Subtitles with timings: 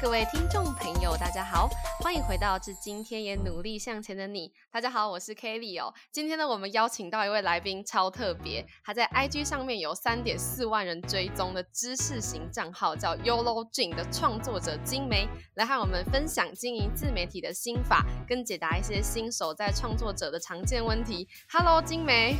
[0.00, 4.48] 各位听众朋友，大家好，欢迎回到《致今天也努力向前的你》。
[4.70, 5.92] 大家好，我是 Kelly 哦。
[6.12, 21.26] 今天呢，我们邀请到一位来宾，超特别，他在 IG 上面有三点四万人追踪的知识型账号，叫 Yolo Jin 的创作者金梅，来和我们分享经营自媒体的心法，跟解答一些新手在创作者的常见问题。
[21.50, 22.36] Hello，金梅。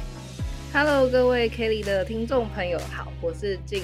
[0.73, 3.83] Hello，各位 Kelly 的听众朋友好，我是静。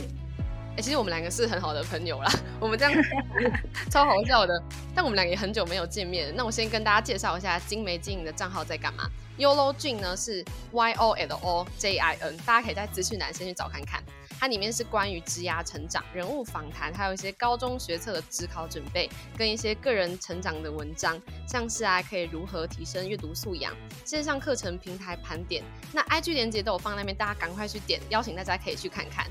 [0.77, 2.93] 哎，其实我们两个是很好的朋友啦，我们这样
[3.91, 4.61] 超好笑的。
[4.95, 9.09] 但我们两个也很久没有见面，那我先跟大家介绍一下金梅经营的账号在干嘛。
[9.39, 14.03] Yolo Jin 呢是 Y O L O J I N，大家可以在资讯栏先去找看看。
[14.39, 23.73] 它里面是关于职涯成长、人物访谈，还有一些高中学测的职考准备，跟一些个人成长的文章，像是啊可以如何提升阅读素养、
[24.05, 25.63] 线上课程平台盘点。
[25.93, 29.27] 那 IG 连接都有放那边，大家赶快去点，邀请大家可以去看看。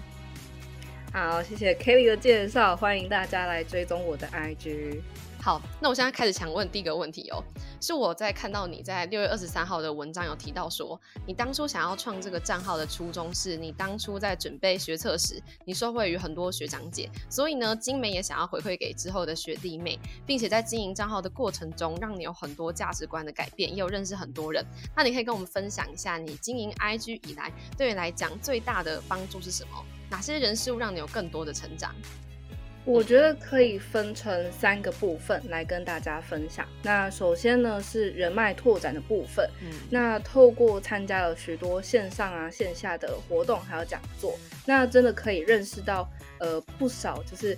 [1.13, 4.99] 好，谢谢 Kelly 的介绍，欢迎大家来追踪我的 IG。
[5.39, 7.43] 好，那我现在开始想问第一个问题哦，
[7.79, 24.65] 是我在看到你在六月二十三号的文章有提到说，你当初想要创这个账号的初衷是你当初在准备学测时，你受惠于很多学长姐，所以呢，金梅也想要回馈给之后的学弟妹，并且在经营账号的过程中，让你有很多价值观的改变，也有认识很多人。
[24.95, 29.85] 那你可以跟我们分享一下，你经营 IG 以来，对你来讲最大的帮助是什么？
[30.13, 31.91] 哪些人事物让你有更多的成长？
[32.85, 36.67] 我觉得可以分成三个部分来跟大家分享。
[36.83, 46.07] 那首先呢是人脉拓展的部分，嗯，那透过参加了许多线上啊线下的活动还有讲座，那真的可以认识到
[46.39, 47.57] 呃不少就是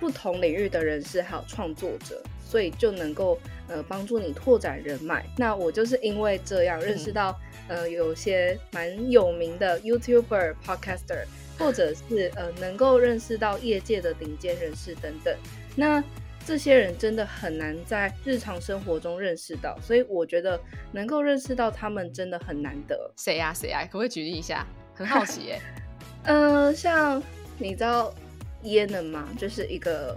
[0.00, 5.24] 不同领域的人士还有创作者，所以就能够呃帮助你拓展人脉。
[5.36, 11.26] 那我就是因为这样认识到呃有些蛮有名的 YouTuber、Podcaster。
[11.58, 15.34] 或者是呃，能够认识到业界的顶尖人士等等，
[15.74, 16.02] 那
[16.44, 20.60] 这些人真的很难在日常生活中认识到，所以我觉得
[20.92, 23.10] 能够认识到他们真的很难得。
[23.16, 23.52] 谁呀？
[23.52, 23.84] 谁呀？
[23.84, 24.64] 可不可以举例一下？
[24.94, 25.60] 很好奇耶。
[26.24, 27.22] 嗯，像
[27.58, 28.14] 你知道
[28.62, 29.28] 耶能吗？
[29.36, 30.16] 就是一个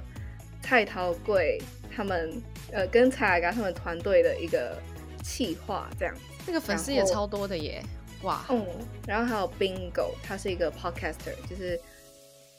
[0.62, 2.42] 蔡桃贵他们
[2.72, 4.80] 呃跟蔡雅刚他们团队的一个
[5.24, 6.16] 企划，这样。
[6.46, 7.84] 那个粉丝也超多的耶。
[8.24, 8.66] 哇，嗯，
[9.07, 11.80] 然后还有 Bingo，他是一个 podcaster，就是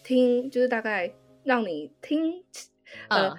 [0.03, 1.13] 听，就是大概
[1.45, 2.43] 让你听，
[3.09, 3.37] 呃，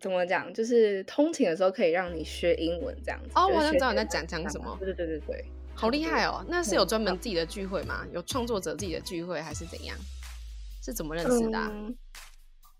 [0.00, 3.30] 怎么讲，就是通勤的时候可以让你学英文这样子。
[3.34, 4.76] 哦，我好像知道你在讲讲什么。
[4.80, 6.44] 对对对对对，好厉害哦！
[6.48, 8.04] 那是有专门自己的聚会吗？
[8.12, 9.96] 有创作者自己的聚会还是怎样？
[10.82, 11.70] 是怎么认识的？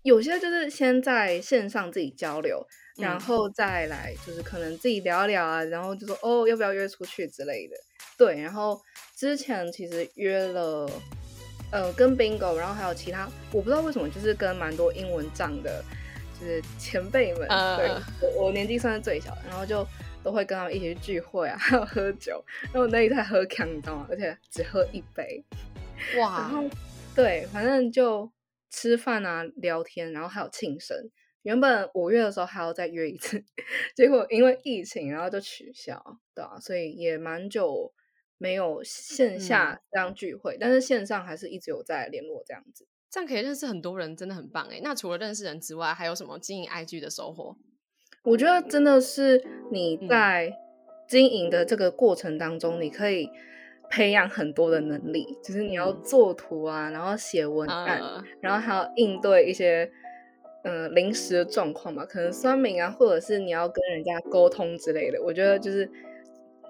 [0.01, 2.65] 有些就是先在线上自己交流，
[2.97, 7.75] 然后再来就是可能自己聊聊啊，然后就说哦，要不要约出去之类的。
[8.21, 8.79] 对，然后
[9.15, 10.87] 之前其实约了，
[11.71, 15.83] 呃，跟 Bingo，然后还有其他，我不知道为什么，就是跟蛮多英文账的，
[16.39, 17.89] 就是前辈们，对，
[18.21, 19.83] 我我年纪算是最小的，然后就
[20.23, 24.05] 都会跟他们一起去聚会啊， 还有喝酒，然后那一台喝强，你知道吗？
[24.07, 25.43] 而且只喝一杯，
[26.19, 26.63] 哇，然后
[27.15, 28.31] 对，反正就
[28.69, 30.95] 吃饭啊，聊天，然后还有庆生，
[31.41, 33.43] 原本五月的时候还要再约一次，
[33.97, 35.99] 结果因为疫情，然后就取消，
[36.35, 37.91] 对啊，所以也蛮久。
[38.41, 44.81] 没有线下这样聚会，但是线上还是一直有在联络这样子，这样可以认识很多人，真的很棒哎。
[44.83, 47.55] 那除了认识人之外，还有什么经营 IG 的收获？
[48.23, 50.51] 我觉得真的是你在
[51.07, 53.29] 经营的这个过程当中，你可以
[53.91, 59.91] 培养很多的能力，就是你要做图啊，然后写文案，然后还要应对一些
[60.63, 65.21] 嗯临时的状况嘛，可能酸民啊，或者是你要跟人家沟通之类的。
[65.21, 65.87] 我觉得就是。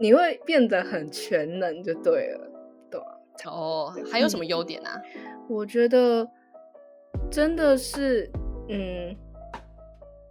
[0.02, 2.52] 你会变得很全能，就对了，
[2.90, 3.00] 对
[3.46, 4.90] 哦，还有什么优点呢？
[5.48, 6.28] 我觉得
[7.30, 8.28] 真的是，
[8.68, 9.16] 嗯，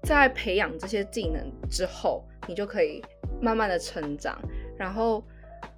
[0.03, 3.01] 在培养这些技能之后，你就可以
[3.41, 4.37] 慢慢的成长。
[4.77, 5.23] 然后，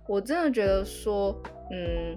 [0.09, 1.39] 我真的觉得说，
[1.71, 2.17] 嗯，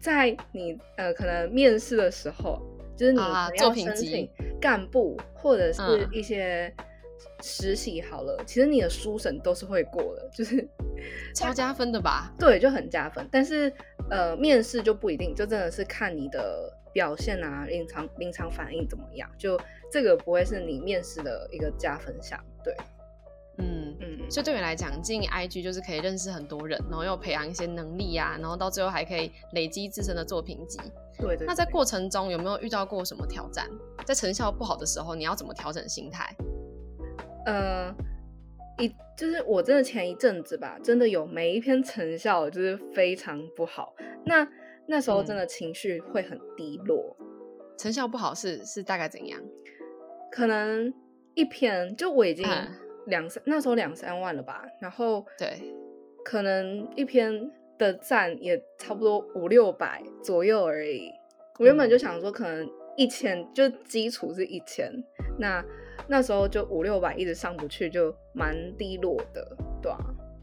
[0.00, 2.62] 在你呃可能面试的时候，
[2.96, 3.18] 就是你
[3.58, 4.30] 要申请
[4.60, 6.72] 干部或者是一些。
[7.42, 10.66] 实习好了，其实你的书审都是会过的，就是
[11.34, 12.32] 超加分的吧？
[12.38, 13.26] 对，就很加分。
[13.30, 13.72] 但是
[14.10, 19.58] 呃，面试就不一定，就真的是看你的表现啊，临场临场反应怎么样，就
[19.90, 22.38] 这个不会是你面试的一个加分项。
[22.64, 22.74] 对，
[23.58, 24.30] 嗯嗯。
[24.30, 30.80] 所以对你来讲，进 IG 就是可以认识很多人，然后又培养一些能力呀，然后到最后还可以累积自身的作品集。
[31.18, 31.46] 对对。
[31.46, 33.68] 那在过程中有没有遇到过什么挑战？
[34.04, 36.34] 在成效不好的时候，你要怎么调整心态？
[37.46, 37.94] 呃，
[38.78, 43.94] 一就是我真的前一阵子吧，真的有每一篇成效就是非常不好，
[44.24, 44.46] 那
[44.86, 47.16] 那时候真的情绪会很低落。
[47.78, 49.40] 成效不好是是大概怎样？
[50.30, 50.92] 可能
[51.34, 52.68] 一篇就我已经嗯
[53.06, 55.72] 两三、那时候两三万了吧，然后对，
[56.24, 61.10] 可能一篇的赞也差不多五六百左右而已。
[61.58, 64.92] 我原本就想说，可能一千就基础是一千，
[65.38, 65.64] 那
[66.08, 69.98] 那时候就五六百一直上不去，就蛮低落的，对啊。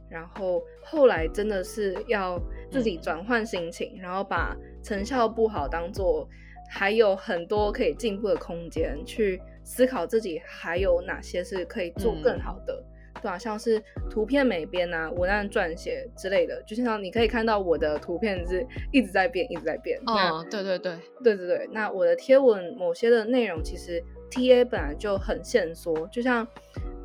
[0.09, 2.39] 然后后来真的是要
[2.69, 6.29] 自己嗯转换心情，然后把成效不好当做
[6.69, 12.83] 还有很多可以进步的空间，去思考自己还有哪些是可以做更嗯好的。
[13.21, 19.99] 对啊，像是图片美编啊、文案撰写之类的，就像你可以看到我的图片是一直在变，一直在变。
[20.05, 26.47] 那哦，对对对，对对对，那我的贴文某些的内容其实 T A 本来就很限缩，就像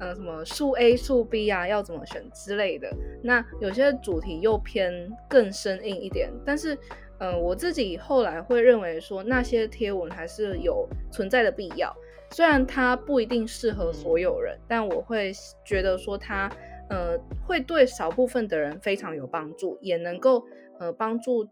[0.00, 2.90] 呃什么数 A 数 B 啊，要怎么选之类的。
[3.22, 4.90] 那有些主题又偏
[5.28, 6.76] 更生硬一点，但是
[7.18, 11.94] 呃我自己后来会认为说那些贴文还是有存在的必要，
[12.30, 15.30] 虽然它不一定适合所有人，但我会
[15.66, 16.50] 觉得说它
[16.88, 20.42] 呃会对少部分的人非常有帮助，也能够
[20.78, 21.46] 呃帮助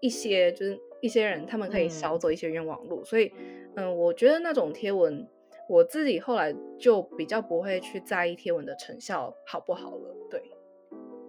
[0.00, 3.04] 一些就是一些人，他们可以少嗯走一些冤枉路。
[3.04, 3.32] 所以，
[3.76, 5.28] 嗯、我觉得那种贴文，
[5.68, 10.16] 我自己后来就比较不会去在意贴文的成效好不好了。
[10.30, 10.42] 对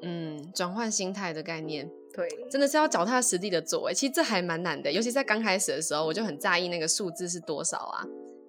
[0.01, 1.89] 嗯，转换心态的概念。
[2.11, 8.03] 对，真的是要脚踏实地的做哎，其实这还蛮难的，尤其在刚开始的时候，我就很在意那个数字是多少啊，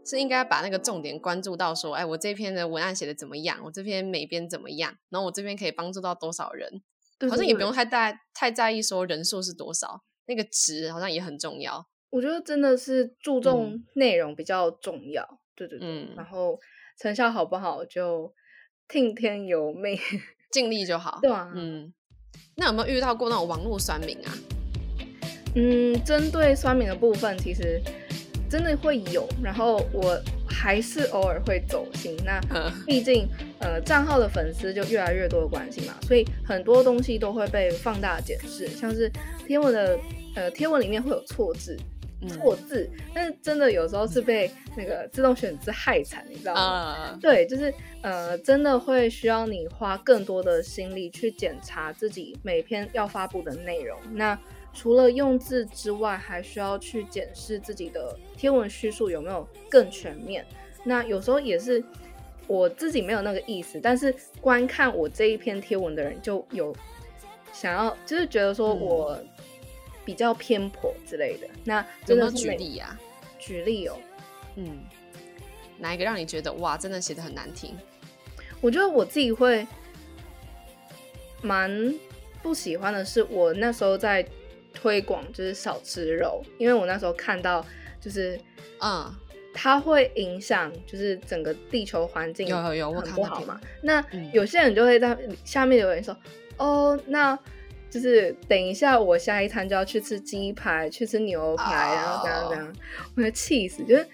[0.05, 6.71] 是应该把那个重点关注到说，哎，我这篇的文案写的怎么样，我这篇美编怎么样，然后我这边可以帮助到多少人，
[7.19, 11.85] 对对对好像也不用太大太在意说人数是多少，那个值好像也很重要。
[12.09, 15.27] 我觉得真的是注重嗯内容比较重要。
[15.57, 16.57] 对对对，嗯然后
[16.97, 18.33] 成效好不好就
[18.89, 19.99] 听天由命。
[20.51, 21.19] 尽力就好。
[21.23, 21.93] 对啊嗯，
[22.57, 24.35] 那有没有遇到过那种网络酸民啊？
[25.55, 27.81] 嗯，针对酸民的部分，其实
[28.49, 32.17] 真的会有，然后我还是偶尔会走心。
[32.25, 33.29] 那嗯 毕竟
[33.61, 39.09] 呃账号的粉丝就越来越多的关系嘛，所以很多东西都会被放大检视，像是
[39.47, 39.97] 贴文的
[40.35, 41.77] 呃贴文里面会有错字。
[42.29, 46.61] 错嗯字，但是真的有时候是被那个自动选字害惨，你知道吗？
[46.61, 47.73] 啊，对，就是
[48.03, 53.99] 呃，真的会需要你花更多的心力去检查自己每篇要发布的内容。
[54.13, 54.39] 那
[54.75, 60.45] 除了用字之外，还需要去检视自己的贴文叙述有没有更全面。
[60.85, 61.83] 那有时候也是
[62.47, 66.77] 我自己没有那个意思，但是观看我这一篇贴文的人就有
[67.51, 69.19] 想要，就是觉得说嗯我
[70.05, 71.47] 比较偏颇之类的。
[71.65, 72.99] 那有没有举例啊？
[73.39, 73.97] 举例哦，
[74.57, 74.81] 嗯，
[75.79, 77.75] 哪一个让你觉得哇，真的写的很难听？
[78.61, 79.67] 我觉得我自己会
[81.43, 81.95] 蛮
[82.43, 84.27] 不喜欢的是，我那时候在
[84.75, 87.65] 推广就是少吃肉，因为我那时候看到
[88.01, 88.39] 就是
[88.81, 89.11] 嗯，
[89.55, 93.61] 它会影响就是整个地球环境，有有有我很不好嘛。
[93.83, 96.17] 那嗯有些人就会在下面留言说，
[96.57, 97.39] 哦，那。
[97.91, 102.73] 就是等一下，我下一餐就要去吃鸡排，去吃牛排，然后怎样怎样，
[103.17, 103.83] 我会气死。
[103.85, 104.07] 就是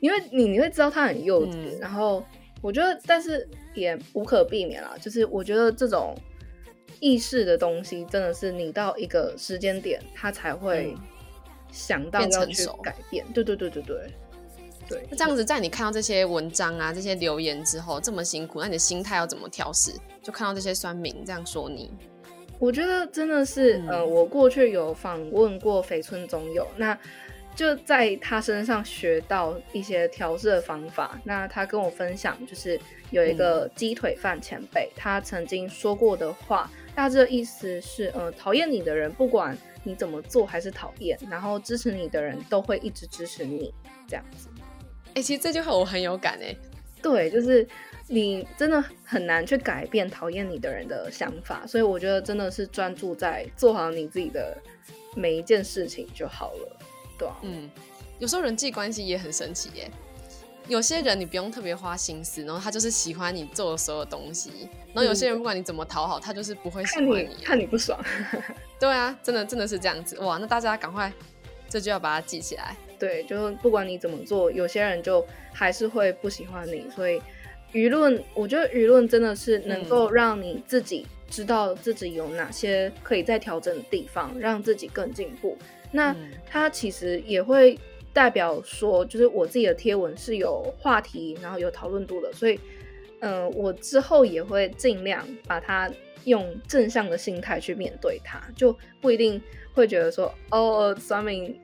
[0.00, 2.22] 因为你你会知道他很幼稚，嗯然后
[2.60, 4.94] 我觉得，但是也无可避免啦。
[5.00, 6.14] 就是我觉得这种
[7.00, 11.02] 意识的东西，真的是你到一个时间点，他才会嗯
[11.72, 13.24] 想到要去改变。
[13.32, 14.12] 对对对对对
[14.88, 15.06] 对。
[15.10, 19.92] 那这样子，在你看到这些文章啊、这些留言之后，这么辛苦，那你的心态要怎么调试？
[20.22, 21.90] 就看到这些酸民这样说你，
[22.58, 26.98] 我觉得真的是，嗯呃，我过去有访问过肥村总友，那
[27.54, 31.18] 就在他身上学到一些调试的方法。
[31.24, 32.78] 那他跟我分享，就是
[33.10, 43.72] 有一个鸡腿饭前辈，他曾经说过的话，大致的意思是，呃，讨厌你的人，不管你怎么做还是讨厌，然后支持你的人都会一直支持你，
[44.06, 44.48] 这样子。
[45.14, 46.54] 哎、其实这句话我很有感哎、
[47.00, 47.66] 对，就是
[48.08, 54.56] 你真的很难去改变讨厌你的人的想法，所以我觉得真的是专注在做好你自己的
[55.14, 56.78] 每一件事情就好了，
[57.18, 57.68] 对啊，嗯，
[58.18, 59.90] 有时候人际关系也很神奇耶。
[60.68, 64.50] 有些人你不用特别花心思，然后他就是喜欢你做的所有东西，
[64.92, 67.36] 然后有些人不管你怎么讨好，他就是不会喜欢你。
[67.44, 67.96] 看你不爽，
[68.80, 70.38] 对啊，真的真的是这样子哇！
[70.38, 71.12] 那大家赶快
[71.68, 72.76] 这就要把它记起来。
[72.98, 77.22] 对，就是不管你怎么做，有些人就还是会不喜欢你，所以
[77.76, 85.58] 舆论，我觉得舆论真的是能够让你自己知道自己有哪些可以再调整的地方，让自己更进步。
[85.92, 87.78] 那嗯它其实也会
[88.14, 92.58] 代表说，就是我自己的贴文是有话题，然后有讨论度的，所以，
[93.20, 95.90] 嗯、我之后也会尽量把它
[96.24, 99.38] 用正向的心态去面对它，就不一定
[99.74, 101.54] 会觉得说，哦，酸民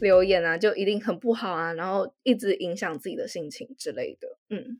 [0.00, 4.28] 留言啊，就一定很不好啊，然后一直影响自己的心情之类的。
[4.50, 4.78] 嗯，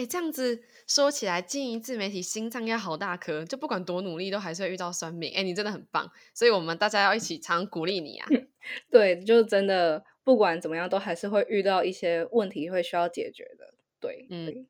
[0.00, 5.30] 哎，这样子说起来，经营自媒体心脏要好大颗，就不管多努力，都还是会遇到酸民。
[5.34, 8.26] 哎，你真的很棒，所以我们大家要一起常鼓励你啊。
[8.90, 13.74] 对，就真的不管怎么样，都还是会遇到一些问题，会需要解决的。
[14.00, 14.66] 对，嗯。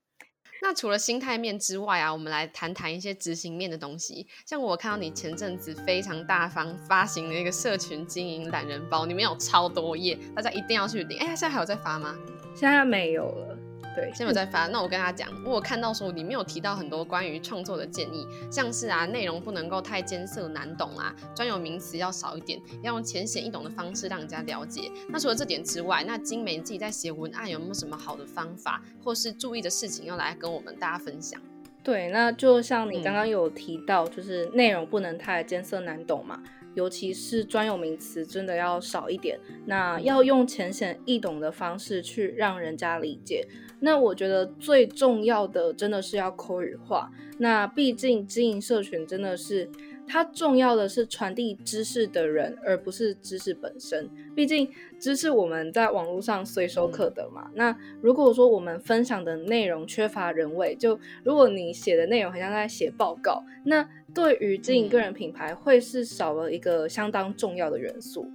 [0.63, 4.27] 那除了心态面之外啊，我们来谈谈一些执行面的东西。
[4.45, 11.19] 像我看到你前阵子非常大方发行的一个社群经营懒人包，里面有超多页，大家一定要去领。
[11.21, 12.19] 哎，现在还有在发吗？
[12.53, 13.57] 现在没有了。
[13.95, 14.67] 对，现在有在发。
[14.69, 24.91] 那我跟他讲，我看到说里面有提到很多关于创作的建议，像是啊，内容不能够太艰涩难懂啊，专有名词要少一点，要用浅显易懂的方式让人家了解。
[25.09, 31.41] 那除了这点之外，那精美自己在写文案有没有什么好的方法，或是注意的事情要来跟我们大家分享？
[31.83, 36.41] 对，那就像你刚刚有提到，就是内容不能太艰涩难懂嘛。
[36.75, 43.47] 尤其是专有名词真的要少一点，那要用浅显易懂的方式去让人家理解。
[43.81, 47.11] 那我觉得最重要的真的是要口语化。
[47.39, 49.71] 那毕竟经营社群真的是。
[50.13, 54.11] 它重要的是传递知识的人，而不是知识本身。
[54.35, 57.49] 毕竟知识我们在网络上随手可得嘛。
[57.55, 57.73] 那
[58.03, 68.31] 如果说我们分享的内容缺乏人味，就如果你写的内容很像在写报告，那对于经营个人品牌会是少了一个相当重要的元素。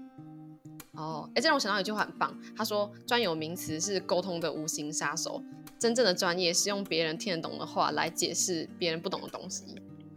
[0.94, 5.44] 哦，哎，这让我想到一句话很棒，他说专有名词是沟通的无形杀手，
[5.78, 9.64] 真正的专业是用别人听得懂的话来解释别人不懂的东西。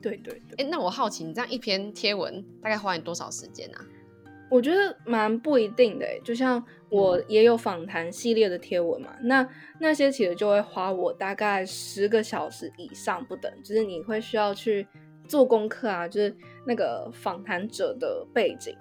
[0.01, 3.85] 对对对，哎，那我好奇，你这样一篇贴文大概花你多少时间啊？
[4.51, 9.47] 我觉得蛮不一定的，就像我也有访谈系列的贴文嘛，那
[9.81, 14.87] 那些其实就会花我大概十个小时以上不等，就是你会需要去
[15.29, 16.35] 做功课啊，就是
[16.67, 18.75] 那个访谈者的背景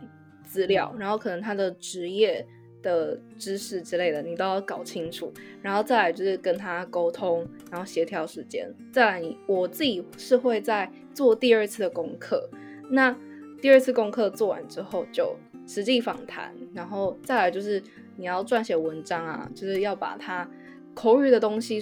[0.44, 2.44] 资料，然后可能他的职业。
[2.84, 8.72] 的知识之类的，你都要搞清楚，然后再来就是跟他沟通，然后协调时间。
[8.94, 12.48] 再来，你我自己是会在做第二次的功课。
[12.89, 13.13] 那
[13.60, 15.36] 第二次功课做完之后，就
[15.66, 17.82] 实际访谈，然后再来就是
[18.16, 20.48] 你要撰写文章啊，就是要把它
[20.94, 21.82] 口语的东西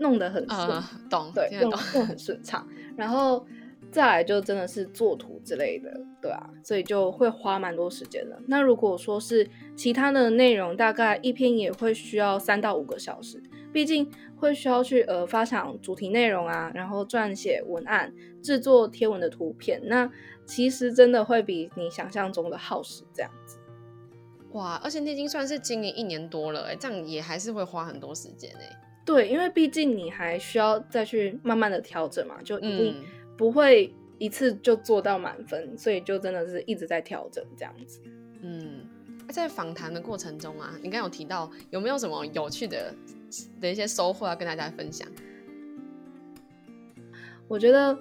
[0.00, 3.46] 弄得很顺，懂对，用用很顺畅，然后。
[3.90, 5.90] 再来就真的是做图之类的，
[6.20, 8.38] 对啊，所以就会花蛮多时间的。
[8.46, 13.42] 那如果说是其他的内容，大概一篇也会需要三到五个小时，
[13.72, 20.10] 毕竟会需要去呃发想主题内容啊，然后撰写文案、制作贴文的图片，那
[20.44, 23.58] 其实真的会比你想象中的耗时这样子。
[24.52, 28.80] 哇，而且你已经算是经营一年多了，哎，这样也还是会花很多时间哎。
[29.04, 33.02] 对，因为毕竟你还需要再去慢慢的调整嘛，就一定。
[33.38, 38.00] 不会一次就做到满分，所以就真的是一直在调整这样子。
[38.42, 38.84] 嗯，
[39.30, 42.92] 在访谈的过程中啊，你刚有提到有没有什么有趣的
[43.60, 45.08] 的一些收获要跟大家分享？
[47.46, 47.96] 我觉得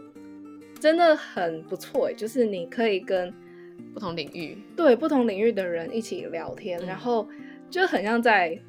[0.80, 3.32] 真的很不错，就是你可以跟
[3.94, 7.30] 不同领域对不同领域的人一起聊天，然后
[7.70, 8.60] 就很像在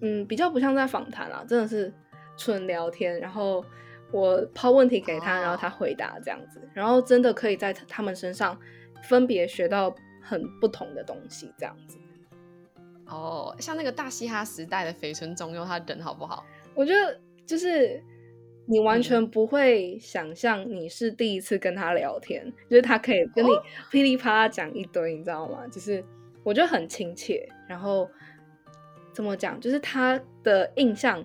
[0.00, 1.94] 嗯，比较不像在访谈啊，真的是
[2.36, 3.64] 纯聊天，然后。
[4.12, 8.58] 我抛问题给他，然后他回答这样子，然后真的可以在他们身上
[9.04, 11.96] 分别学到很不同的东西，这样子。
[13.06, 16.44] 哦，像那个大嘻哈时代的肥村中佑，他人好不好？
[16.74, 18.02] 我觉得就是
[18.66, 23.50] 你完全不会想象你是第一次跟他聊天，就是他可以跟你
[23.90, 25.66] 噼里啪啦讲一堆，你知道吗？
[25.68, 26.04] 就是
[26.42, 28.08] 我觉得很亲切，然后
[29.14, 31.24] 怎么讲，就是他的印象。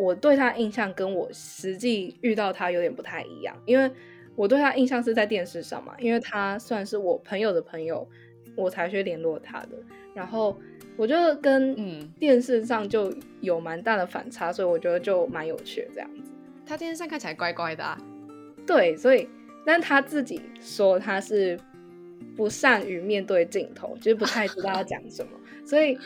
[0.00, 3.90] 我对他印象跟我实际遇到他有点不太一样，因为
[4.34, 8.08] 我对他印象是在电视上嘛，因为他算是我朋友的朋友，
[8.56, 9.70] 我才去联络他的。
[10.14, 10.58] 然后
[10.96, 11.76] 我觉得跟
[12.18, 16.30] 电视上就有蛮大的反差，所以我觉得就蛮有趣这样子。
[16.64, 17.98] 他电视上看起来乖乖的，啊，
[18.66, 19.28] 对，所以
[19.66, 21.60] 但他自己说他是
[22.34, 25.32] 不善于面对镜头，就是不太知道要讲什么，
[25.66, 25.98] 所以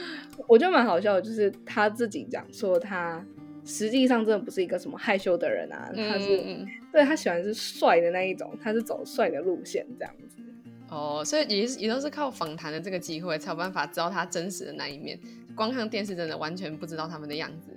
[0.48, 3.24] 我觉得蛮好笑的，就是他自己讲说他。
[3.64, 10.42] 实际上真的不是一个什么害羞的人啊，他是对他喜欢是帅的那一种，他是走帅的路线这样子。
[10.90, 15.18] 哦，所以也也都是靠访谈的这个机会才有办法知道他真实的那一面，
[15.54, 17.71] 光看电视真的完全不知道他们的样子。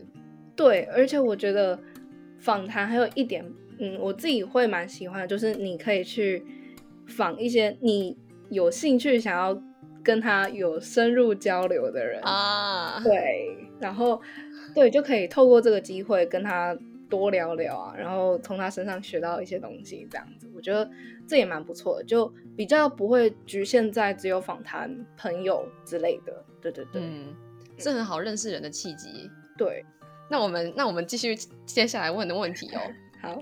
[0.55, 1.79] 对，而且我觉得
[2.37, 3.43] 访谈还有一点，
[3.79, 6.43] 嗯，我自己会蛮喜欢的，就是你可以去
[7.07, 8.15] 访一些你
[8.49, 9.59] 有兴趣想要
[10.03, 14.21] 跟他有深入交流的人啊，对，然后。
[14.77, 16.77] 对，就可以透过这个机会跟他
[17.09, 20.87] 多聊聊啊，然后从他身上学到一些东西，这样子，我觉得
[21.27, 26.45] 这也蛮不错的，就比较不会局限在只有访谈朋友之类的。
[26.61, 27.33] 对对对，嗯，
[27.79, 29.27] 是很好认识人的契机。
[29.57, 29.83] 对，
[30.29, 32.81] 那我们那我们继续接下来问的问题哦。
[33.19, 33.41] 好。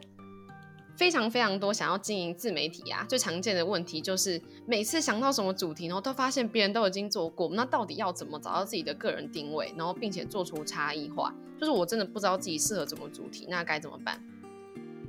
[0.96, 11.34] 非常非常多想要经营自媒体啊，最常见的问题就是每次想到什么主题，然后都发现别人都已经做过，那到底要怎么找到自己的个人定位，然后并且做出差异化？
[11.60, 14.22] 就是我真的不知道自己适合什么主题，那该怎么办？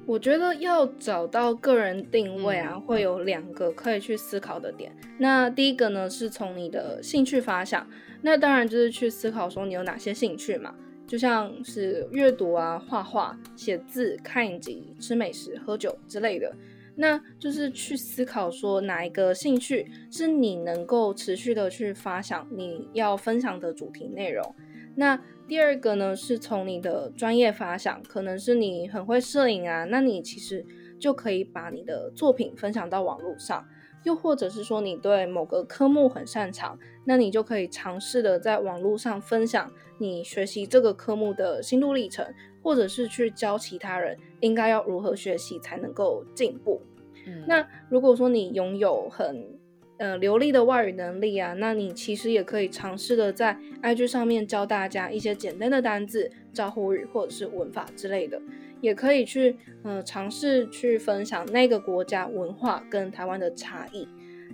[0.06, 4.96] 我觉得要找到个人定位啊，会有两个可以去思考的点。
[5.18, 7.84] 那第一个呢，是从你的兴趣发想，
[8.22, 10.74] 那当然就是去思考说你有哪些兴趣嘛。
[11.06, 16.52] 就像是阅读啊、画画、写字、看影集、吃美食、喝酒之类的，
[16.96, 24.54] 那就是去思考说哪一个兴趣是你能够持续的去发想你要分享的主题内容。
[24.96, 30.64] 那第二个呢，是从你的专业发想，可能是你很会摄影啊，那你其实
[30.98, 33.64] 就可以把你的作品分享到网络上。
[34.04, 42.26] 又或者是说你对某个科目很擅长，那你就可以尝试的在网络上分享你学习这个科目的心路历程，
[42.62, 46.80] 或者是去教其他人应该要如何学习才能够进步。
[47.26, 49.46] 嗯那如果说你拥有很
[49.98, 58.40] 呃流利的外语能力啊，那你其实也可以尝试的在 IG 上面教大家一些简单的单字、招呼语或者是文法之类的。
[58.82, 64.06] 也可以去，呃，尝试去分享那个国家文化跟台湾的差异。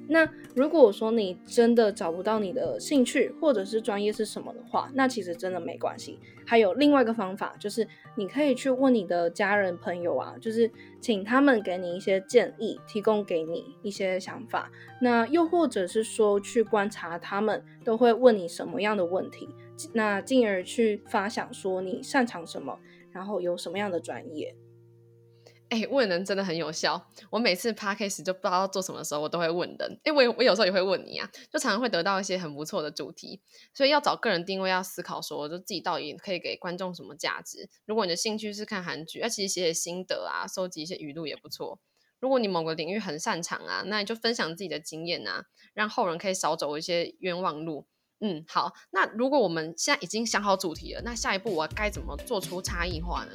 [0.09, 6.19] 那如果说你真的找不到你的兴趣或者是专业是什么的话，那其实真的没关系。
[6.45, 14.71] 还有另外一个方法，就是你可以去问你的家人朋友啊，就是请他们给你一些建议，提供给你一些想法。
[15.01, 19.49] 那又或者是说去观察他们都会问你什么样的问题，
[19.93, 22.79] 那进而去发想说你擅长什么。
[23.13, 24.57] 然后有什么样的专业？
[25.73, 27.03] 哎，问人真的很有效。
[27.31, 30.01] 我每次 p a r k a s 就不知道做什么的时候，我都会问人。
[30.05, 33.41] 哎，我我有时候也会问你啊，就常常会得到一些很不错的主题。
[33.73, 37.71] 所以要找个人定位，要思考说，就自己到底可以给观众什么价值。
[37.87, 41.81] 如果你的兴趣是看韩剧，那其实写写心得啊，收集一些语录也不错。
[42.21, 47.87] 如果你某个领域很擅长啊，那你就分享自己的经验啊，让后人可以少走一些冤枉路。
[48.21, 48.75] 嗯，好。
[48.91, 53.33] 那如果我们现在已经想好主题了，那下一步我该怎么做出差异化呢？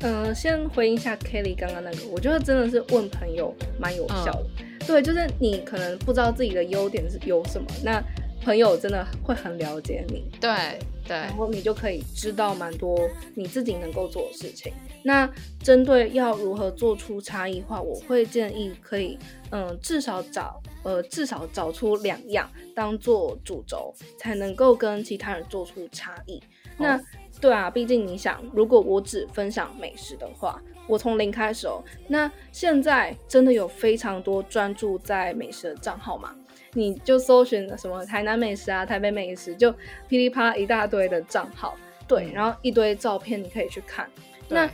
[0.00, 4.46] 嗯，先回应一下 Kelly 刚刚那个，我觉得真的是问朋友蛮有效的。
[4.86, 8.02] 对，就是你可能不知道自己的优点是有什么，那
[8.42, 10.24] 朋友真的会很了解你。
[10.40, 14.72] 对对，然后你就可以知道蛮多你自己能够做的事情。
[15.02, 15.28] 那
[15.62, 19.18] 针对要如何做出差异化，我会建议可以，
[19.50, 20.62] 嗯，至少找。
[20.84, 26.40] 呃，至少找出两样当做主轴，才能够跟其他人做出差异。
[26.78, 26.98] 那
[27.40, 31.82] 对啊，毕竟你想，如果我只分享美食的话，我从零开始哦。
[32.08, 36.34] 那现在真的有非常多专注在美食的账号嘛？
[36.74, 39.72] 你就搜寻什么台南美食啊、台北美食，就
[40.08, 44.08] 噼里啪啦一大堆的账号，对，然后一堆照片你可以去看。
[44.48, 44.68] 那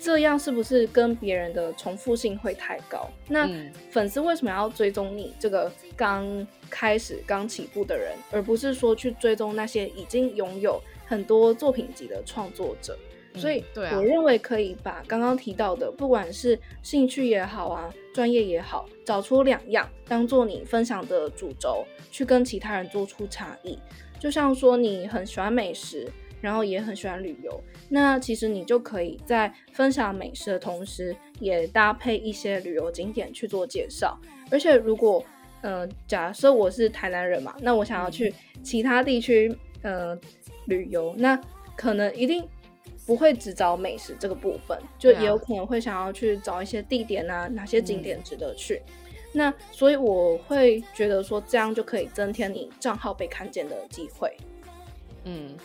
[0.00, 3.08] 这样是不是跟别人的重复性会太高？
[3.28, 3.48] 那
[3.90, 12.98] 粉丝为什么要追踪你这个刚开始、刚起步的人，而不是说去追踪那些已经拥有很多作品集的创作者？
[13.34, 23.78] 所以，我认为可以把刚刚提到的，不管是兴趣也好啊，专业也好，找出两样当做你分享的主轴，去跟其他人做出差异。
[24.18, 26.10] 就像说你很喜欢美食。
[26.42, 34.16] 然后也很喜欢旅游，那其实你就可以在分享美食的同时，也搭配一些旅游景点去做介绍。
[34.50, 35.24] 而且如果，
[35.62, 40.16] 呃，假设我是台南人嘛，那我想要去其他地区，呃，
[40.66, 41.40] 旅游，那
[41.74, 42.46] 可能一定
[43.06, 48.80] 不会只找美食这个部分，就也有可能会想要去找一些地点啊，哪些景点值得去。
[49.32, 54.36] 那所以我会觉得说，这样就可以增添你账号被看见的机会。
[55.24, 55.56] 嗯。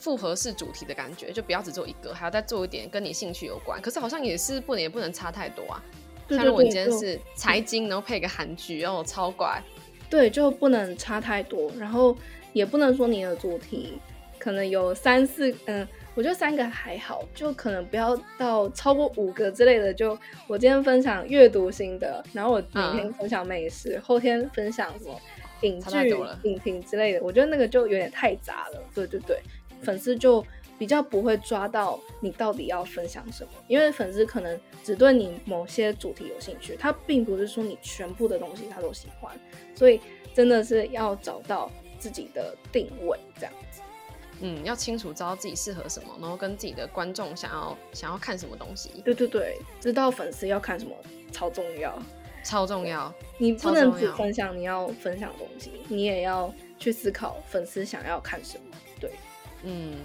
[0.00, 3.82] 复合式主题的感觉，就不要只做一个，还要再做一点跟你兴趣有关。
[3.82, 5.82] 可是好像也是不能也不能差太多啊。
[6.30, 9.60] 像如果你今天是财经，然后配个韩剧，然后超怪。
[10.08, 11.68] 对，就不能差太多。
[11.76, 12.16] 然后
[12.52, 13.98] 也不能说你的主题
[14.38, 19.92] 可能有三四，嗯，我觉得三个还好，就可能不要到超过五个之类的。
[19.92, 25.20] 就我今天分享阅读心得，然后我明天分享美食，后天分享什么
[25.62, 27.22] 影剧、影评之类的。
[27.22, 28.82] 我觉得那个就有点太杂了。
[28.94, 29.38] 对对对。
[29.80, 30.44] 粉丝就
[30.76, 39.38] 比较不会抓到你到底要分享什么，因为粉丝可能只对你某些主题有兴趣，他并不是说你全部的东西他都喜欢，
[39.76, 40.00] 所以
[40.34, 43.80] 真的是要找到自己的定位这样子。
[44.40, 48.90] 嗯，要清楚知道自己适合什么，然后跟自己的观众想要想要看什么东西。
[49.04, 50.94] 对对对，知道粉丝要看什么
[51.32, 52.00] 超重要，
[52.44, 53.12] 超重要。
[53.38, 58.76] 你不能只分享你要分享的东西，你也要去思考粉丝想要看什么。
[59.00, 59.10] 对，
[59.62, 59.96] 嗯。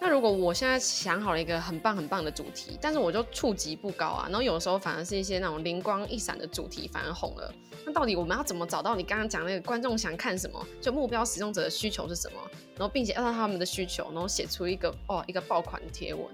[0.00, 7.52] 那如果我现在想好了一个很棒很棒的主题，但是我就触及不高啊，然后有的时候反而是一些那种灵光一闪的主题反而红了。
[7.84, 12.40] 那到底我们要怎么找到你刚刚讲那个观众想看什么，就目标使用者的需求是什么，
[12.76, 16.24] 然后并且按照他们的需求，然后写出一个哦一个爆款贴文？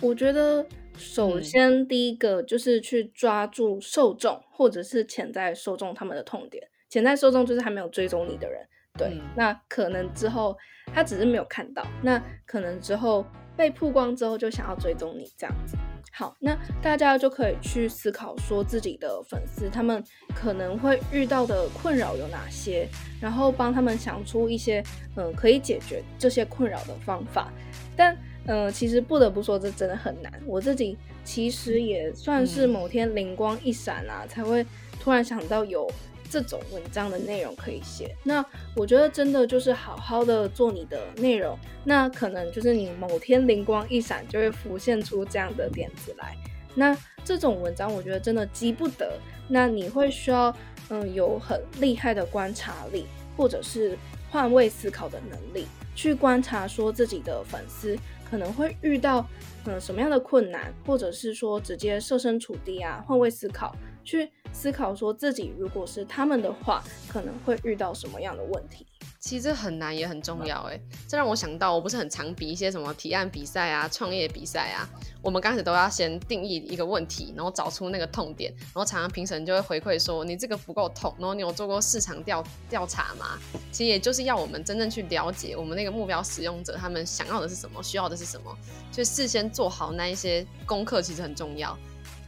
[0.00, 8.66] 我觉得首先第一个就是去抓住受众或者是潜在受众他们的痛点，潜在受众就是还没有追踪你的人。
[8.96, 10.56] 对，那可能之后
[10.94, 13.26] 他只是没有看到，那可能之后
[13.56, 15.76] 被曝光之后就想要追踪你这样子。
[16.12, 20.00] 好，那大家就可以去思考说自己的粉丝他们
[20.32, 22.88] 可能会遇到的困扰有哪些，
[23.20, 24.80] 然后帮他们想出一些
[25.16, 27.52] 嗯可以解决这些困扰的方法。
[27.96, 30.32] 但嗯，其实不得不说这真的很难。
[30.46, 34.64] 我自己其实也算是某天灵光一闪啊，才会
[35.00, 35.90] 突然想到有。
[36.30, 46.36] 这种文章的内容可以写，那我觉得真的就是好好的做你的内容，那可能就是你某天灵光一闪就会浮现出这样的点子来。
[46.74, 50.54] 那这种文章我觉得真的急不得，那你会需要
[50.88, 53.06] 嗯有很厉害的观察力，
[53.36, 53.96] 或者是
[54.28, 57.96] 换位思考的能力，去观察说自己的粉丝
[58.28, 59.24] 可能会遇到
[59.66, 64.30] 嗯什么样的困难，或者是说直接设身处地啊换位思考去。
[64.52, 68.86] 思考说自己如果是他们的话，可能会遇到什么样的问题？
[69.18, 74.88] 其实这很难也很重要哎，这让我想到，我不是很常比一些什么提案比赛啊、创业比赛啊，
[75.20, 83.36] 我们刚开始都要先定义一个问题，然后找出那个痛点，然后常常评审就会回馈说你这个不够痛，然后你有做过市场调调查吗？
[83.72, 88.56] 其实也就是要我们真正去了解我们那个目标使用者他们想要的是什么，需要的是什么，
[88.92, 91.76] 就事先做好那一些功课，其实很重要。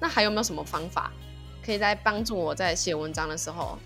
[0.01, 1.13] 那还有没有什么方法？
[1.67, 3.77] 可以在帮助我在写文章的时候。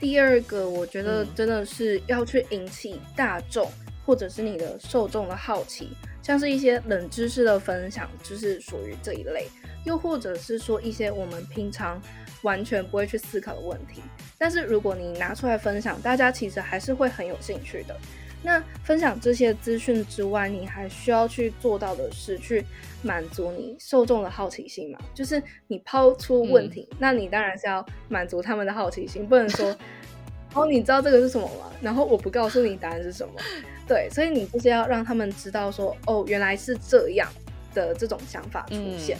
[0.00, 3.70] 第二个，我觉得真的是要去引起大众
[4.04, 5.90] 或者是你的受众的好奇，
[6.22, 9.44] 像是一些冷知识的分享，就是属于这一类；
[9.84, 12.02] 又或者是说一些我们平常
[12.42, 14.02] 完全不会去思考的问题，
[14.36, 17.96] 但是如果你拿出来分享，大家其实还是会很有兴趣的。
[18.42, 22.64] 那分享这些资讯之外，你还需要去做到的是去
[23.00, 24.98] 满足你受众的好奇心嘛？
[25.14, 29.76] 就是你抛出问题，那你当然是要满足他们的好奇心，不能说
[30.54, 31.70] 哦，你知道这个是什么吗？
[31.80, 33.34] 然后我不告诉你答案是什么。
[33.86, 37.30] 对，所以你就是要让他们知道说哦，原来是这样
[37.72, 39.16] 的这种想法出现。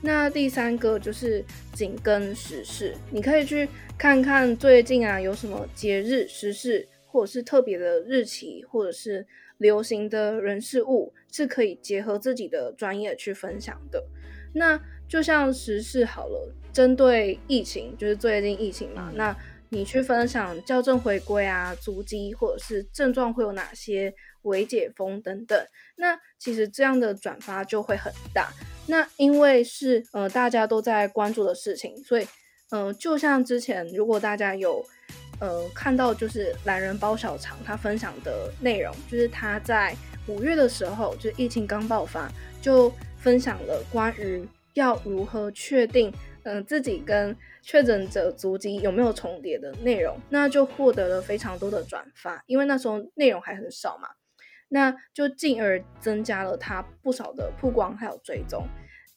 [0.00, 6.86] 那第三个就是紧跟时事，你可以去看看最近啊有什么节日时事。
[7.10, 14.04] 或者是特别的日期，或者是流行的人事物，是可以结合自己的专业去分享的。
[14.54, 19.34] 那就像时事好了，针对疫情，就是最近疫情嘛，那
[19.70, 25.66] 你去分享校正回归啊、足迹，或者是症状会有哪些、微解封等等，
[25.96, 28.52] 那其实这样的转发就会很大。
[28.86, 32.26] 那因为是呃大家都在关注的事情，所以
[32.70, 34.84] 嗯，就像之前如果大家有。
[35.40, 39.94] 呃，看到就是懒人包小肠他分享的内容，就是他在
[40.26, 54.08] 五月的时候，就是疫情刚爆发，就分享了关于要如何确定，嗯，自己跟确诊者足迹有没有重叠的内容，那就获得了非常多的转发，因为那时候内容还很少嘛，
[54.68, 58.66] 那就进而增加了他不少的曝光还有追踪。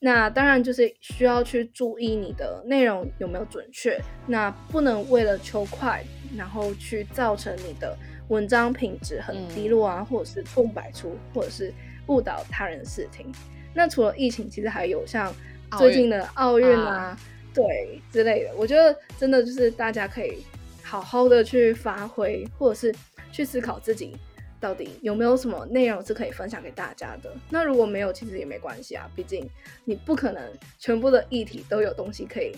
[0.03, 6.03] 那当然就是需要去注意你的内容有没有准确，那不能为了求快，
[6.35, 7.95] 然后去造成你的
[8.29, 11.71] 文章品质很低落啊，或者是错误百出，或者是
[12.07, 13.31] 误导他人视听。
[13.75, 15.31] 那除了疫情，其实还有像
[15.77, 17.15] 最近的奥运啊，
[17.53, 20.43] 对之类的，我觉得真的就是大家可以
[20.81, 22.91] 好好的去发挥，或者是
[23.31, 24.17] 去思考自己。
[24.61, 27.35] 到底有没有什么内容是可以分享给大家的？
[27.49, 29.49] 那如果没有，其实也没关系啊，毕竟
[29.83, 32.55] 你不可能全部的议题都有东西可以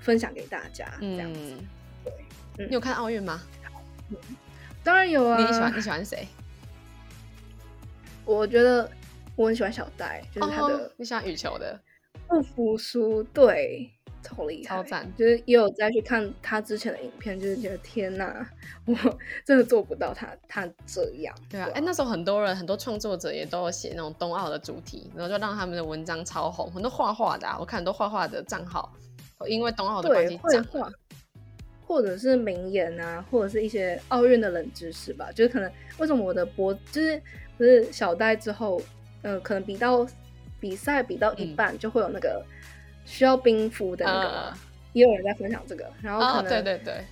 [0.00, 0.88] 分享给大家。
[1.00, 1.56] 这样子，
[2.56, 3.42] 对，你有看奥运吗？
[4.84, 5.38] 当然有啊。
[5.38, 6.26] 你喜欢你喜欢谁？
[8.24, 8.88] 我觉得
[9.34, 10.92] 我很喜欢小戴，就是他的。
[10.96, 11.78] 你喜欢羽球的？
[12.28, 13.90] 不服输，对。
[14.22, 15.10] 超厉害，超赞！
[15.16, 18.48] 就是也有再去看他之前的影片，就是觉得天哪，
[18.84, 18.94] 我
[19.44, 21.34] 真的做不到他他这样。
[21.48, 26.70] 对啊，哎，那时候很多人很多创作者也都有写那种冬奥的主题，然后就让他们的文章超红。
[26.70, 28.92] 很多画画的，啊，我看很多画画的账号，
[29.46, 30.90] 因为冬奥的关系，会画
[31.86, 35.30] 或者是名言啊，或者是一些奥运的冷知识吧。
[35.34, 37.20] 就是可能为什么我的脖就是
[37.58, 38.80] 不是小戴之后，
[39.22, 40.06] 呃，可能比到
[40.60, 42.44] 比赛比到一半就会有那个
[43.10, 44.54] 需要冰敷的那个，
[44.92, 45.90] 也有人在分享这个。
[46.00, 47.04] 然后可能对对对，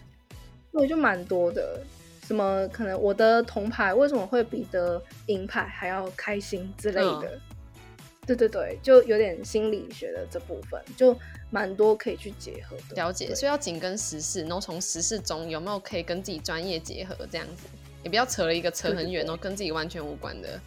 [0.73, 1.81] 对，就蛮多的。
[2.25, 7.41] 什么可能我的铜牌为什么会比得银牌还要开心之类的？
[8.27, 11.19] 对对对，就有点心理学的这部分，就
[11.51, 12.97] 蛮多可以去结合的。
[12.97, 17.67] 了解，所以要紧跟时事，然后从时事中有没有可以跟自己专业结合，这样子
[18.03, 20.61] 也不要扯了一个扯很远，然后跟自己完全无关的。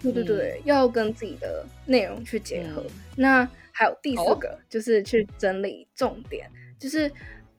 [0.00, 2.84] 对对对，要跟自己的内容去结合。
[3.16, 7.12] 那还有第四个，就是去整理重点，就是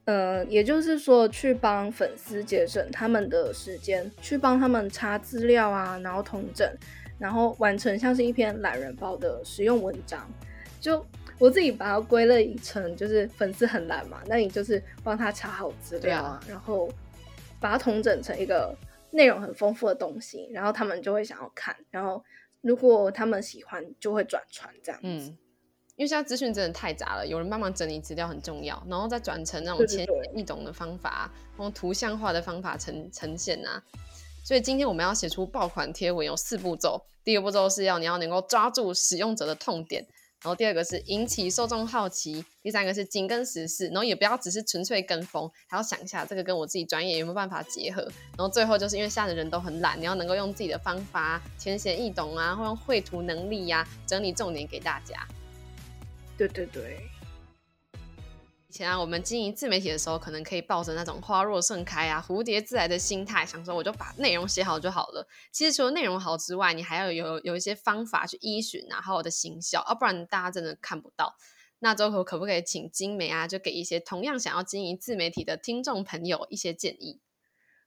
[0.06, 6.68] 呃，也就是说去帮粉丝节省他们的时间，去帮他们查资料啊，然后统整。
[7.20, 10.30] 然后完成像是一篇懒人包的实用文章，
[10.80, 11.04] 就
[11.40, 16.88] 我自己把它归类成就是粉丝很懒嘛，那你就是帮他查好资料啊，然后
[17.60, 18.72] 把它统整成一个
[19.10, 22.24] 内容很丰富的东西，然后他们就会想要看，然后
[22.62, 25.02] 如果他们喜欢就会转传这样。
[25.02, 25.36] 嗯，
[25.98, 33.82] 因为现在资讯真的太杂了，有人帮忙整理资料很重要，然后再转成那种浅显易懂的方法，用图像化的方法呈呈现啊。
[34.46, 40.06] 所以今天我们要写出爆款贴文有四步骤，第一个步骤是要你要能够抓住使用者的痛点，
[40.44, 55.28] 然后第二个是引起受众好奇，第三个是紧跟时事，然后也不要只是纯粹跟风，还要想一下这个跟我自己专业有没有办法结合，然后最后就是因为现在的人都很懒，你要能够用自己的方法浅显易懂啊，或用绘图能力呀整理重点给大家。
[56.38, 57.10] 对对对。
[58.70, 65.26] 以前啊，我们经营自媒体的时候，可能可以抱着那种花若盛开啊、蝴蝶自来的心态，想说我就把内容写好就好了。
[65.52, 71.36] 其实除了内容好之外，你还要有有一些方法去依循啊，好好的行销，要不然大家真的看不到。
[71.80, 77.22] 那周口可不可以请精美啊，就给一些同样想要经营自媒体的听众朋友一些建议？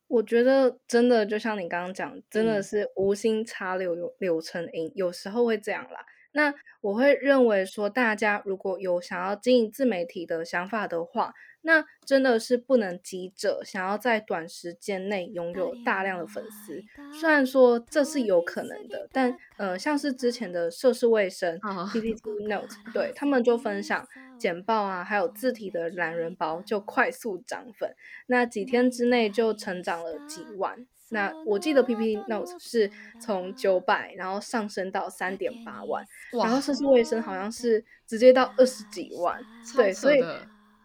[0.08, 6.04] 我觉得真的就像你刚刚讲，真的是无心插柳柳柳成荫，有时候会这样啦。
[6.32, 16.82] 那我会认为说，大家如果有想要经营自媒体的想法的话，那真的是不能急着想要在短时间内拥有大量的粉丝。
[17.12, 21.58] 虽然说这是有可能的，但呃，像是之前的涉世卫生
[21.92, 24.06] PPT Note，对他们就分享
[24.38, 27.94] 简报啊，还有字体的懒人包就快速涨粉，
[28.28, 30.86] 那几天之内就成长了几万。
[31.12, 39.38] 那我记得 P P Notes 是从九百，然后上升到三点八万，然后设施卫生好像是直接到二十几万，
[39.76, 40.24] 对，所以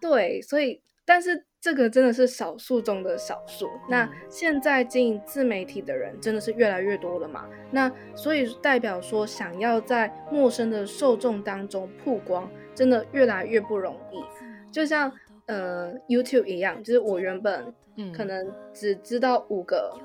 [0.01, 3.69] 对，所以但是这个真的是少数中的少数。
[3.87, 7.47] 那现在经营自媒体的人真的是越来越多了嘛？
[7.71, 14.23] 那所以代表说，想要在陌生的受众当中曝光，真的越来越不容易。
[14.71, 15.11] 就像
[15.45, 17.71] 呃 YouTube 一样，就是我原本
[18.11, 19.95] 可能只知道五个。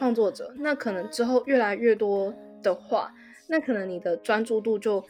[0.00, 2.32] 创作者，那可能之后越来越多
[2.62, 3.12] 的话，
[3.48, 5.04] 那可能你的专注度就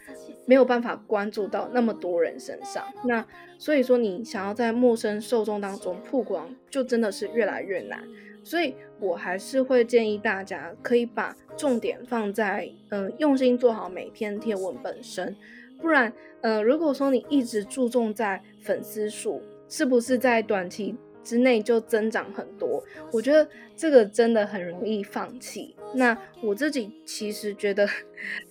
[0.46, 2.84] 没有办法关注到那么多人身上。
[3.04, 3.24] 那
[3.56, 8.02] 所以说，你想要在陌生受众当中曝光，就真的是越来越难。
[8.42, 15.36] 所以我还是会建议大家，可以把重点放在嗯，用心做好每篇贴文本身。
[15.80, 20.96] 不然，呃，如果说你一直注重在粉丝数，是不是在短期？
[21.22, 25.74] 之内就增长很多，我觉得这个真的很容易放弃。
[25.94, 27.86] 那我自己其实觉得，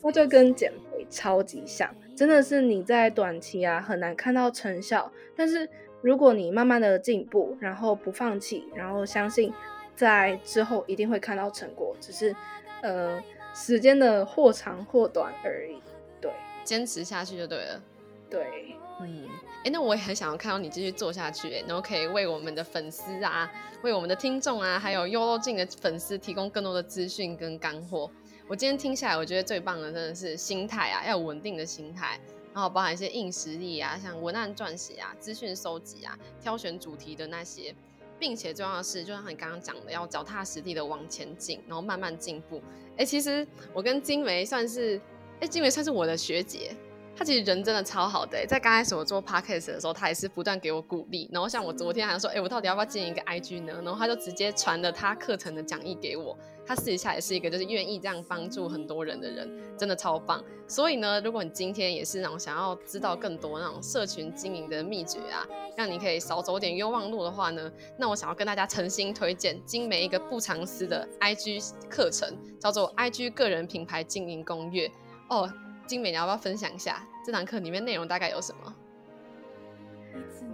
[0.01, 5.67] 它就跟减肥超级像，真的是你在短期啊很难看到成效，但是
[6.01, 9.53] 如果你慢慢的进步，然后不放弃，然后相信
[9.95, 12.35] 在之后一定会看到成果，只是
[12.81, 13.21] 呃
[13.53, 15.81] 时间的或长或短而已。
[16.21, 16.31] 对，
[16.63, 17.81] 坚持下去就对了。
[18.29, 18.75] 对。
[19.01, 19.27] 嗯，
[19.63, 23.49] 哎，那我也很想要看到你继续做下去，哎，然后可以为我们的粉丝啊，
[23.81, 28.11] 为我们的听众啊，还有优乐镜的粉丝提供更多的资讯跟干货。
[28.47, 32.19] 我今天听下来，我觉得最棒的真的是心态啊，要有稳定的心态，
[32.53, 37.73] 然后包含一些硬实力啊，像文案撰写啊、资讯收集啊、挑选主题的那些，
[38.17, 42.61] 并且重要的是，就像你刚刚讲的，要脚踏实地的往前进，然后慢慢进步。
[42.97, 44.99] 哎，其实我跟金梅算是，
[45.39, 46.75] 哎，金梅算是我的学姐。
[47.19, 51.29] 他其实人真的超好的，在刚开始我做 podcast 的时候，他也是不断给我鼓励。
[51.33, 53.73] 然后像我昨天还说，哎，我到底要不要建一个 IG 呢？
[53.83, 56.33] 然后他就直接传了他课程的讲义给我。
[56.65, 60.41] 他私底下也是一个就是愿意这样帮助很多人的人，真的超棒。
[60.65, 74.89] 所以呢，如果你今天也是那种想要知道更多那种社群经营的秘诀啊，让你可以少走点冤枉路的话呢，那我想要跟大家诚心推荐精美一个不藏私的 IG 课程，叫做 IG 个人品牌经营攻略
[75.27, 75.51] 哦。
[75.85, 78.75] 精美，你要不要分享一下这堂课里面内容大概有什么？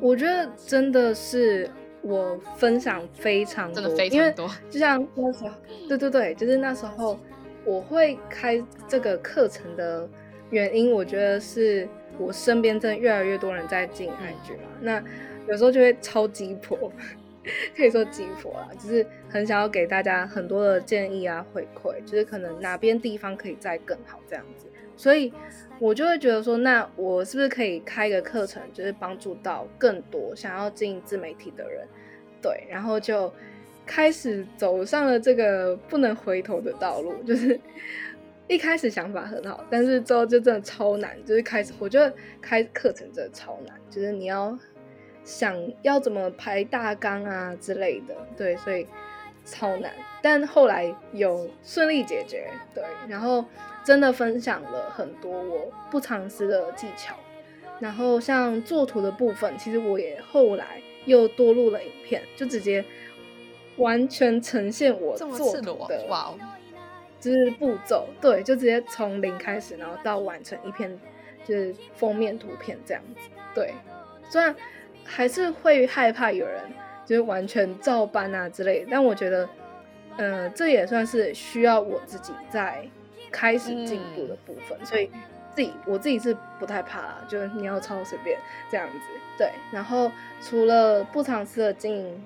[0.01, 1.69] 我觉得真的是
[2.01, 4.49] 我分享非常多，真的非常多。
[4.69, 5.51] 就像那时候，
[5.87, 7.17] 对对对，就是那时候
[7.63, 10.07] 我会开这个课程的
[10.49, 15.03] 原因，我觉得是我身边真的越来越多人在进 IG 嘛，那
[15.47, 16.91] 有时候就会超级婆，
[17.75, 25.31] 可以说鸡婆啦，就是很想要给大家很多的建议啊回馈，就是可能哪边地方可以再更好这样子，所以
[25.79, 31.87] 我就会觉得说，那我是不是可以开一个课程，就是帮助到更多想要经营自媒体的人，
[32.41, 33.31] 对，然后就
[33.85, 37.59] 开始走上了这个不能回头的道路，就是
[38.47, 44.57] 一开始想法很好，但是之后就真的超难，就是开始我觉得开课程真的超难，就是你要。
[45.23, 48.85] 想要怎么排大纲啊之类的，对，所以
[49.43, 49.91] 超难。
[50.25, 53.45] 但后来有顺利解决，对，然后
[53.83, 57.15] 真的分享了很多我不尝试的技巧。
[57.79, 62.83] 然后像作图的部分，其实我也后来又多录了影片，就直接
[63.77, 66.33] 完全呈现我做图的，哇，
[67.19, 70.99] 就是步骤，对，就直接从零开始，然后到完成一篇
[71.45, 73.75] 就是封面图片这样子，对，
[74.27, 74.55] 虽然。
[75.07, 76.59] 还是会害怕有人
[77.05, 79.47] 就是完全照搬啊之类，但我觉得，
[80.17, 82.87] 嗯，这也算是需要我自己在
[83.31, 85.09] 开始进步的部分，所以
[85.53, 88.39] 自己我自己是不太怕啦，就是你要抄随便
[88.71, 88.99] 这样子，
[89.37, 89.51] 对。
[89.71, 92.23] 然后除了不尝试的经营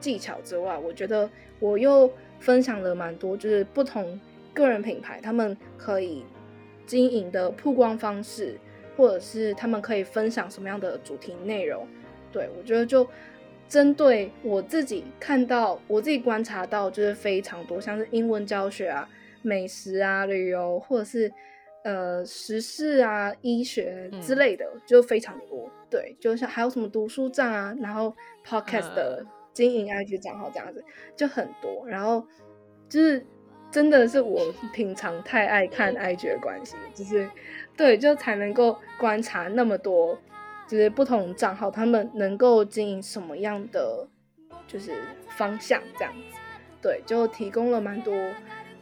[0.00, 1.28] 技巧之外，我觉得
[1.60, 2.10] 我又
[2.40, 4.20] 分享了蛮多，就是不同
[4.52, 6.24] 个人品牌他们可以
[6.86, 8.58] 经营的曝光方式，
[8.96, 11.86] 或者是他们可以分享什么样的主题内容。
[12.30, 13.06] 对，我觉得就
[13.68, 19.08] 针对我自己看到，我自己观察到，就是非常多，像是英文教学啊、
[19.42, 21.32] 美食啊、旅游，或者是
[21.82, 25.68] 呃时事啊、医学之类的，就非常多。
[25.90, 28.14] 对，就像还有什么读书站啊，然后
[28.46, 30.84] podcast 的经营 IG 账号这样子，
[31.16, 31.86] 就很多。
[31.86, 32.24] 然后
[32.88, 33.24] 就是
[33.70, 37.28] 真的是我平常太爱看 IG 的关系，就是
[37.76, 40.18] 对，就才能够观察那么多。
[40.66, 44.08] 就是不同账号，他们能够经营什么样的
[44.66, 44.92] 就是
[45.36, 46.38] 方向这样子，
[46.80, 48.14] 对，就提供了蛮多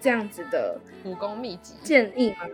[0.00, 2.46] 这样子的武功秘籍建议嘛。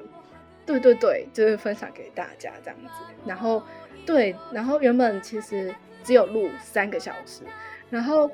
[0.65, 2.91] 对对对，就是分享给大家这样子。
[3.27, 3.63] 然后
[4.07, 7.43] 对，然后原本其实只有录三个小时，
[7.91, 8.31] 然后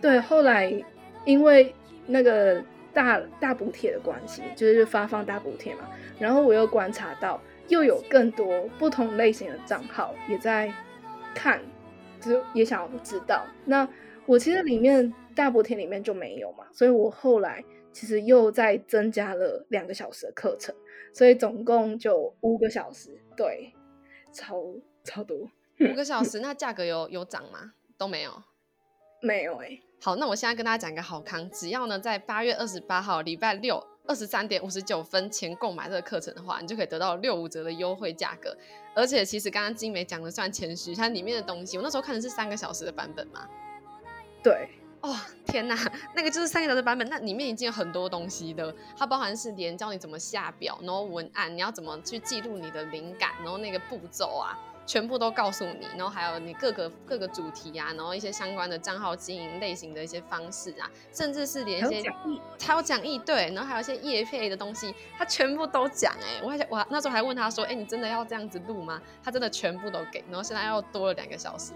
[0.00, 0.72] 对，后来
[1.24, 1.74] 因为
[2.06, 7.40] 那个大大补贴的关系，就是发放大补贴嘛，然后我又观察到。
[7.68, 10.72] 又有更多不同类型的账号也在
[11.34, 11.62] 看，
[12.20, 13.46] 就也想要知道。
[13.64, 13.88] 那
[14.26, 20.74] 我其实里面大补贴里面就没有嘛，所以我后来其实又再增加了两个小时的课程，
[21.12, 23.72] 所以总共就五个小时，对，
[24.32, 24.62] 超
[25.04, 25.50] 超多。
[25.80, 27.72] 五个小时，那价格有有涨吗？
[27.96, 28.42] 都没有，
[29.22, 29.78] 没有哎。
[30.00, 33.84] 好，那我现在跟大家讲一个好康，只要呢在八月二十八号礼拜六。
[34.08, 38.56] 二十三点五十九分前购买这个课程的话，你就可以得到六五折的优惠价格。
[38.96, 43.46] 而且其实刚刚金梅讲的算谦虚，它里面的东西，我那时候看的是三个小时的版本嘛。
[44.42, 44.70] 对，
[45.02, 45.14] 哦
[45.46, 45.76] 天哪，
[46.16, 54.58] 那个就是三个小时版本，那里面已经有很多东西的，它包含是连教你怎么下表，然后文案，你要怎么去记录你的灵感，然后那个步骤啊。
[54.88, 62.10] 全部都告诉你，然后还有你各个各个主题啊，然后一些相关的账号经营类型的一些方式啊，甚至是连一些
[62.58, 68.98] 还有讲义对，然后还有一些业配的东西，他全部都讲哎，我还我那时候还问他说，哎，你真的要这样子录吗？
[69.22, 71.74] 他真的全部都给，然后现在又多了两个小时，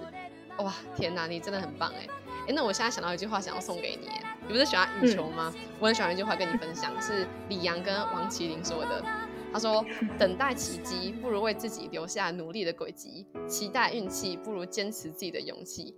[0.56, 2.06] 哇，天哪，你真的很棒哎，
[2.48, 4.08] 哎，那我现在想到一句话想要送给你，
[4.48, 5.52] 你不是喜欢羽球吗？
[5.78, 9.04] 我很喜欢一句话跟你分享，是李阳跟王麒麟说的。
[9.52, 9.84] 他说
[10.18, 15.94] ：“等待奇迹不如为自己留下努力的轨迹，期待运气不如坚持自己的勇气。”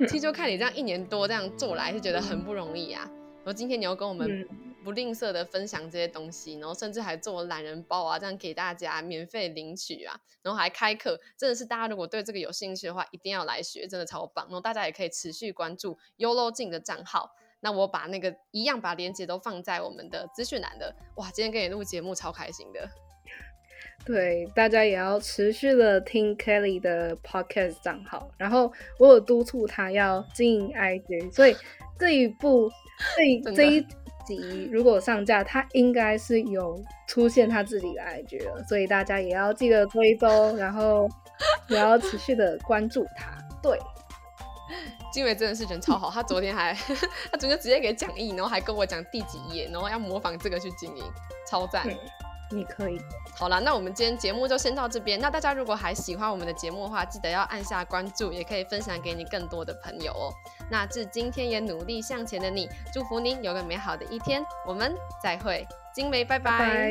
[0.00, 3.08] 其实就看你这样一年多这样做来，是觉得很不容易啊。
[3.38, 4.46] 然后今天你又跟我们
[4.84, 14.44] 不吝啬的分享这些东西，然后甚至还做懒人包啊，这样给大家免费领取啊，然后还开课，真的是大家如果对这个有兴趣的话，一定要来学，真的超棒。
[14.46, 17.32] 然后大家也可以持续关注 Yolo 镜的账号。
[17.60, 20.94] 那我把那个一样把链接都放在我们的资讯栏的。
[21.16, 22.88] 哇，今天跟你录节目超开心的。
[24.06, 28.30] 对，大家也要持续的听 Kelly 的 podcast 账号。
[28.38, 31.56] 然后我有督促他要经营 IG，所以
[31.98, 32.70] 这一部
[33.44, 33.80] 这这一
[34.24, 38.62] 集如果上架，他应该是有出现他自己的 IG 了。
[38.64, 41.08] 所以大家也要记得追踪，然后
[41.68, 43.36] 也要持续的关注他。
[43.60, 43.78] 对。
[45.12, 46.72] 金伟真的是人超好，他昨天还
[47.32, 51.04] 他昨天直接给讲义，然后还跟我讲第几页，然后要模仿这个去经营，
[51.48, 51.86] 超赞。
[52.50, 52.98] 你可以。
[53.36, 55.20] 好了，那我们今天节目就先到这边。
[55.20, 60.32] 那大家如果还喜欢我们的节目的话，记得要按下关注，也可以分享给你更多的朋友哦。
[60.70, 64.42] 那致今天也努力向前的你，祝福您有个美好的一天。
[64.66, 66.90] 我们再会，金梅，拜拜。